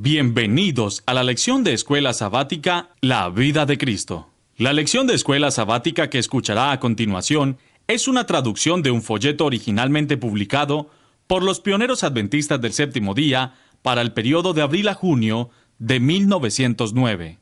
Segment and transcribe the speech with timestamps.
[0.00, 4.28] Bienvenidos a la lección de escuela sabática La vida de Cristo.
[4.56, 9.44] La lección de escuela sabática que escuchará a continuación es una traducción de un folleto
[9.44, 10.88] originalmente publicado
[11.26, 15.50] por los pioneros adventistas del séptimo día para el periodo de abril a junio
[15.80, 17.40] de 1909.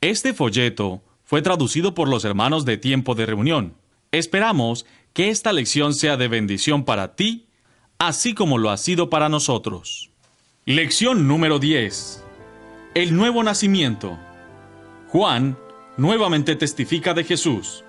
[0.00, 3.74] Este folleto fue traducido por los hermanos de Tiempo de Reunión.
[4.10, 7.44] Esperamos que esta lección sea de bendición para ti,
[7.98, 10.09] así como lo ha sido para nosotros.
[10.66, 12.22] Lección número 10.
[12.94, 14.18] El nuevo nacimiento.
[15.08, 15.56] Juan
[15.96, 17.82] nuevamente testifica de Jesús.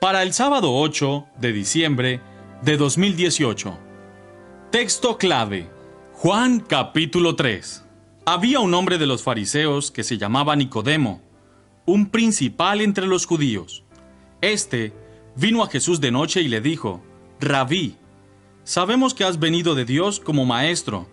[0.00, 2.20] Para el sábado 8 de diciembre
[2.62, 3.76] de 2018.
[4.70, 5.68] Texto clave.
[6.12, 7.84] Juan capítulo 3.
[8.26, 11.20] Había un hombre de los fariseos que se llamaba Nicodemo,
[11.84, 13.82] un principal entre los judíos.
[14.40, 14.92] Este
[15.34, 17.02] vino a Jesús de noche y le dijo,
[17.40, 17.96] Rabí,
[18.62, 21.12] sabemos que has venido de Dios como maestro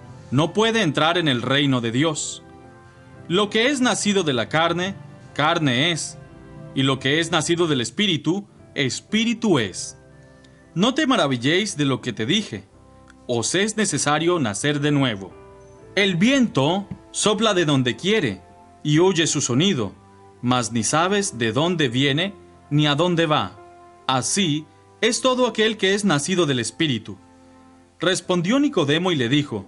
[0.31, 2.43] no puede entrar en el reino de Dios.
[3.27, 4.95] Lo que es nacido de la carne,
[5.33, 6.17] carne es,
[6.73, 9.97] y lo que es nacido del Espíritu, Espíritu es.
[10.73, 12.63] No te maravilléis de lo que te dije,
[13.27, 15.33] os es necesario nacer de nuevo.
[15.95, 18.41] El viento sopla de donde quiere,
[18.83, 19.93] y oye su sonido,
[20.41, 22.33] mas ni sabes de dónde viene
[22.69, 23.59] ni a dónde va.
[24.07, 24.65] Así
[25.01, 27.17] es todo aquel que es nacido del Espíritu.
[27.99, 29.67] Respondió Nicodemo y le dijo,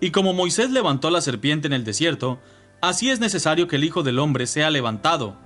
[0.00, 2.38] Y como Moisés levantó la serpiente en el desierto,
[2.80, 5.36] así es necesario que el Hijo del Hombre sea levantado,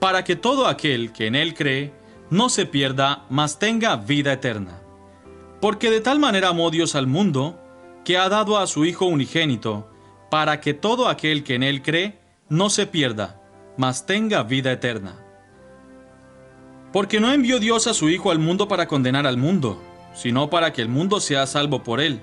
[0.00, 1.92] para que todo aquel que en él cree
[2.30, 4.80] no se pierda, mas tenga vida eterna.
[5.60, 7.60] Porque de tal manera amó Dios al mundo,
[8.04, 9.90] que ha dado a su Hijo unigénito,
[10.30, 12.18] para que todo aquel que en él cree
[12.48, 13.40] no se pierda,
[13.76, 15.16] mas tenga vida eterna.
[16.92, 19.82] Porque no envió Dios a su Hijo al mundo para condenar al mundo,
[20.14, 22.22] sino para que el mundo sea salvo por él.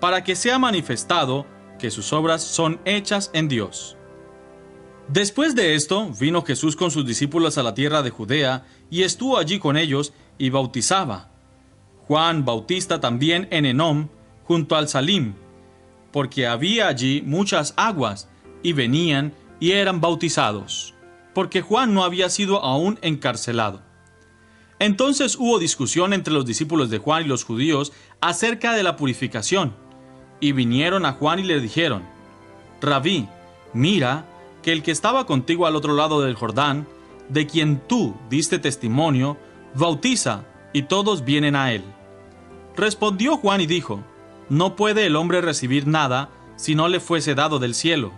[0.00, 1.46] para que sea manifestado
[1.78, 3.96] que sus obras son hechas en Dios.
[5.08, 9.38] Después de esto, vino Jesús con sus discípulos a la tierra de Judea, y estuvo
[9.38, 11.30] allí con ellos, y bautizaba.
[12.06, 14.08] Juan Bautista también en Enom,
[14.44, 15.34] junto al Salim,
[16.12, 18.28] porque había allí muchas aguas,
[18.62, 20.94] y venían y eran bautizados,
[21.34, 23.82] porque Juan no había sido aún encarcelado.
[24.78, 29.74] Entonces hubo discusión entre los discípulos de Juan y los judíos acerca de la purificación.
[30.40, 32.02] Y vinieron a Juan y le dijeron,
[32.80, 33.28] Rabí,
[33.72, 34.24] mira
[34.62, 36.86] que el que estaba contigo al otro lado del Jordán,
[37.28, 39.36] de quien tú diste testimonio,
[39.74, 41.82] bautiza, y todos vienen a él.
[42.76, 44.00] Respondió Juan y dijo,
[44.48, 48.12] No puede el hombre recibir nada si no le fuese dado del cielo.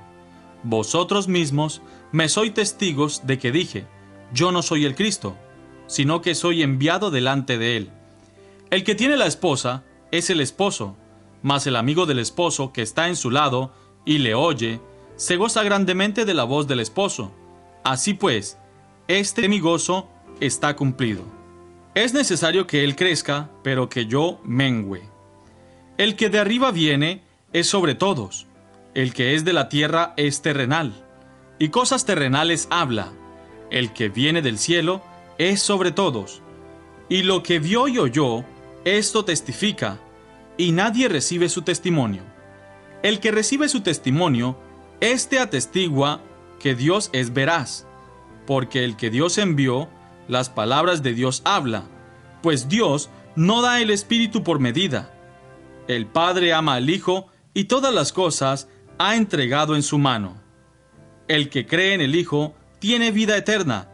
[0.62, 1.81] Vosotros mismos
[2.12, 3.87] me sois testigos de que dije,
[4.32, 5.37] Yo no soy el Cristo,
[5.87, 7.90] sino que soy enviado delante de él.
[8.70, 10.96] El que tiene la esposa es el esposo,
[11.42, 13.72] mas el amigo del esposo que está en su lado
[14.04, 14.81] y le oye,
[15.16, 17.32] se goza grandemente de la voz del esposo.
[17.84, 18.58] Así pues,
[19.08, 20.08] este mi gozo
[20.40, 21.22] está cumplido.
[21.94, 25.02] Es necesario que él crezca, pero que yo mengüe.
[25.98, 27.22] El que de arriba viene
[27.52, 28.46] es sobre todos,
[28.94, 31.04] el que es de la tierra es terrenal,
[31.58, 33.12] y cosas terrenales habla.
[33.70, 35.02] El que viene del cielo
[35.37, 36.42] es sobre todos,
[37.08, 38.44] y lo que vio y oyó,
[38.84, 39.98] esto testifica,
[40.61, 42.23] y nadie recibe su testimonio.
[43.03, 44.59] El que recibe su testimonio,
[45.01, 46.21] éste atestigua
[46.59, 47.87] que Dios es veraz,
[48.47, 49.89] porque el que Dios envió,
[50.29, 51.85] las palabras de Dios habla,
[52.43, 55.15] pues Dios no da el Espíritu por medida.
[55.89, 58.69] El Padre ama al Hijo y todas las cosas
[58.99, 60.43] ha entregado en su mano.
[61.27, 63.89] El que cree en el Hijo tiene vida eterna,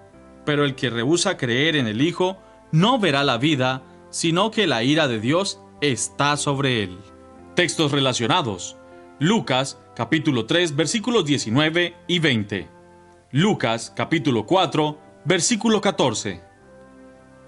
[0.44, 2.38] pero el que rehúsa creer en el Hijo
[2.72, 6.98] no verá la vida, sino que la ira de Dios está sobre él.
[7.54, 8.76] Textos relacionados.
[9.18, 12.68] Lucas capítulo 3 versículos 19 y 20.
[13.32, 16.40] Lucas capítulo 4 versículo 14.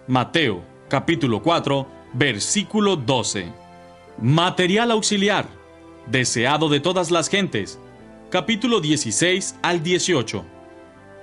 [0.06, 3.52] Mateo capítulo 4 versículo 12.
[4.20, 5.46] Material auxiliar,
[6.06, 7.78] deseado de todas las gentes.
[8.30, 10.44] Capítulo 16 al 18.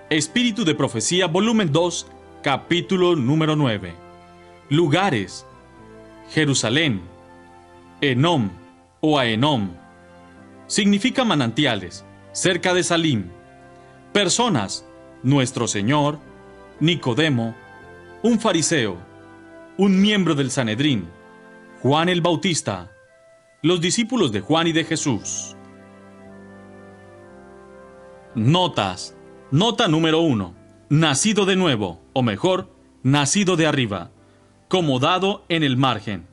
[0.10, 2.08] Espíritu de Profecía, volumen 2,
[2.42, 3.94] capítulo número 9.
[4.70, 5.46] Lugares.
[6.32, 7.02] Jerusalén.
[8.02, 8.50] Enom
[9.02, 9.70] o Aenom.
[10.68, 13.26] Significa manantiales, cerca de Salim.
[14.14, 14.86] Personas.
[15.24, 16.20] Nuestro Señor,
[16.80, 17.56] Nicodemo,
[18.22, 18.98] un fariseo,
[19.78, 21.08] un miembro del Sanedrín,
[21.82, 22.92] Juan el Bautista,
[23.64, 25.56] los discípulos de Juan y de Jesús.
[28.36, 29.16] Notas.
[29.50, 30.54] Nota número uno.
[30.90, 32.70] Nacido de nuevo, o mejor,
[33.02, 34.12] nacido de arriba,
[34.68, 36.28] como dado en el margen.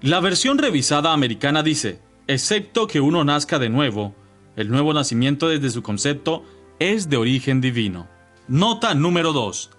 [0.00, 4.14] La versión revisada americana dice, excepto que uno nazca de nuevo,
[4.56, 6.44] el nuevo nacimiento desde su concepto
[6.78, 8.08] es de origen divino.
[8.48, 9.70] Nota número 2.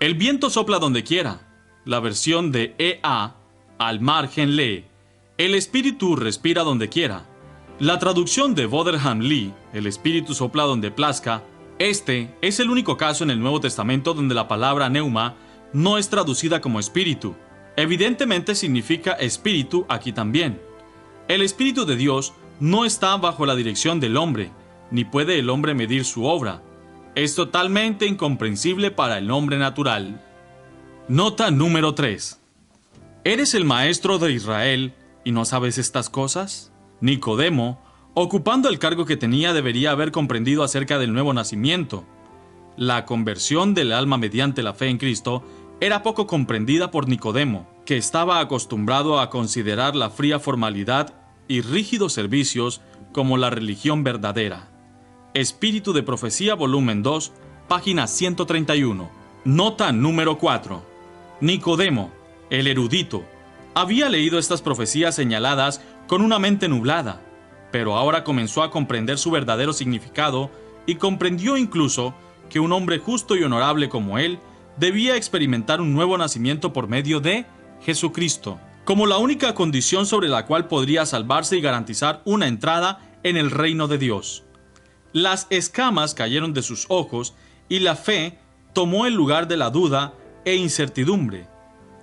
[0.00, 1.46] El viento sopla donde quiera.
[1.84, 3.36] La versión de EA,
[3.78, 4.84] al margen lee,
[5.38, 7.26] el espíritu respira donde quiera.
[7.78, 11.42] La traducción de Boderham Lee, el espíritu sopla donde plazca,
[11.78, 15.36] este es el único caso en el Nuevo Testamento donde la palabra neuma
[15.72, 17.34] no es traducida como espíritu.
[17.76, 20.60] Evidentemente significa espíritu aquí también.
[21.28, 24.50] El espíritu de Dios no está bajo la dirección del hombre,
[24.90, 26.62] ni puede el hombre medir su obra.
[27.14, 30.24] Es totalmente incomprensible para el hombre natural.
[31.08, 32.40] Nota número 3.
[33.24, 34.94] ¿Eres el maestro de Israel
[35.24, 36.72] y no sabes estas cosas?
[37.00, 37.80] Nicodemo
[38.14, 42.04] Ocupando el cargo que tenía debería haber comprendido acerca del nuevo nacimiento.
[42.76, 45.44] La conversión del alma mediante la fe en Cristo
[45.80, 51.14] era poco comprendida por Nicodemo, que estaba acostumbrado a considerar la fría formalidad
[51.48, 52.80] y rígidos servicios
[53.12, 54.68] como la religión verdadera.
[55.34, 57.32] Espíritu de Profecía, volumen 2,
[57.68, 59.10] página 131.
[59.44, 60.82] Nota número 4.
[61.40, 62.12] Nicodemo,
[62.50, 63.24] el erudito,
[63.74, 67.22] había leído estas profecías señaladas con una mente nublada
[67.70, 70.50] pero ahora comenzó a comprender su verdadero significado
[70.86, 72.14] y comprendió incluso
[72.48, 74.38] que un hombre justo y honorable como él
[74.80, 77.46] debía experimentar un nuevo nacimiento por medio de
[77.82, 83.36] Jesucristo, como la única condición sobre la cual podría salvarse y garantizar una entrada en
[83.36, 84.42] el reino de Dios.
[85.12, 87.34] Las escamas cayeron de sus ojos
[87.68, 88.38] y la fe
[88.72, 91.46] tomó el lugar de la duda e incertidumbre.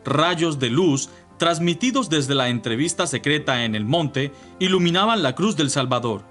[0.05, 5.69] Rayos de luz transmitidos desde la entrevista secreta en el monte, iluminaban la cruz del
[5.69, 6.25] Salvador.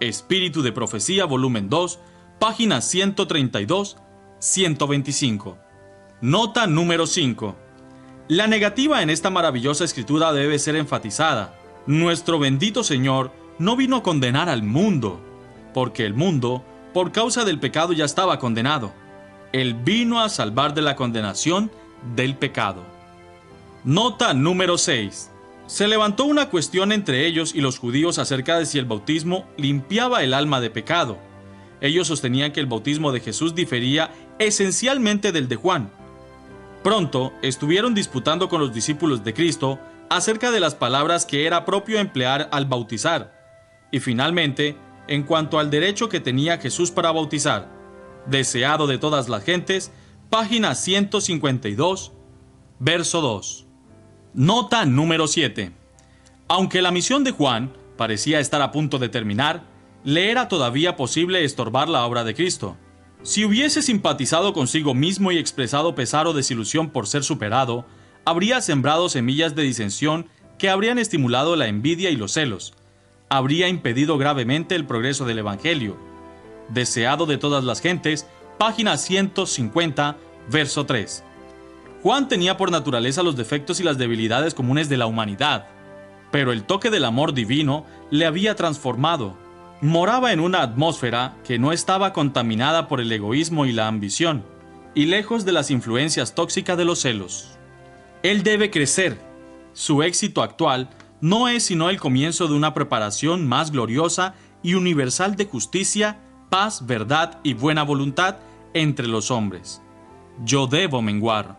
[0.00, 2.00] Espíritu de Profecía, volumen 2,
[2.38, 5.69] páginas 132-125.
[6.22, 7.56] Nota número 5.
[8.28, 11.58] La negativa en esta maravillosa escritura debe ser enfatizada.
[11.86, 15.18] Nuestro bendito Señor no vino a condenar al mundo,
[15.72, 16.62] porque el mundo,
[16.92, 18.92] por causa del pecado, ya estaba condenado.
[19.54, 21.70] Él vino a salvar de la condenación
[22.14, 22.84] del pecado.
[23.84, 25.30] Nota número 6.
[25.68, 30.22] Se levantó una cuestión entre ellos y los judíos acerca de si el bautismo limpiaba
[30.22, 31.16] el alma de pecado.
[31.80, 35.90] Ellos sostenían que el bautismo de Jesús difería esencialmente del de Juan.
[36.82, 41.98] Pronto estuvieron disputando con los discípulos de Cristo acerca de las palabras que era propio
[41.98, 43.38] emplear al bautizar.
[43.92, 47.68] Y finalmente, en cuanto al derecho que tenía Jesús para bautizar,
[48.26, 49.92] deseado de todas las gentes,
[50.30, 52.12] página 152,
[52.78, 53.66] verso 2.
[54.32, 55.72] Nota número 7.
[56.48, 59.64] Aunque la misión de Juan parecía estar a punto de terminar,
[60.02, 62.76] le era todavía posible estorbar la obra de Cristo.
[63.22, 67.84] Si hubiese simpatizado consigo mismo y expresado pesar o desilusión por ser superado,
[68.24, 70.26] habría sembrado semillas de disensión
[70.58, 72.72] que habrían estimulado la envidia y los celos.
[73.28, 75.98] Habría impedido gravemente el progreso del Evangelio.
[76.70, 78.26] Deseado de todas las gentes,
[78.58, 80.16] página 150,
[80.50, 81.24] verso 3.
[82.02, 85.66] Juan tenía por naturaleza los defectos y las debilidades comunes de la humanidad,
[86.30, 89.36] pero el toque del amor divino le había transformado.
[89.82, 94.44] Moraba en una atmósfera que no estaba contaminada por el egoísmo y la ambición,
[94.94, 97.58] y lejos de las influencias tóxicas de los celos.
[98.22, 99.18] Él debe crecer.
[99.72, 100.90] Su éxito actual
[101.22, 106.18] no es sino el comienzo de una preparación más gloriosa y universal de justicia
[106.50, 108.36] paz, verdad y buena voluntad
[108.74, 109.80] entre los hombres.
[110.44, 111.58] Yo debo menguar.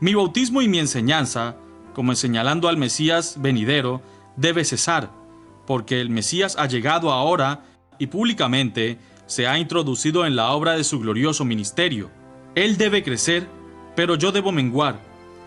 [0.00, 1.56] Mi bautismo y mi enseñanza,
[1.94, 4.02] como señalando al Mesías venidero,
[4.36, 5.10] debe cesar,
[5.66, 7.64] porque el Mesías ha llegado ahora
[7.98, 12.10] y públicamente se ha introducido en la obra de su glorioso ministerio.
[12.54, 13.46] Él debe crecer,
[13.96, 15.00] pero yo debo menguar.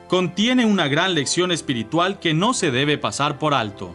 [0.08, 3.94] Contiene una gran lección espiritual que no se debe pasar por alto.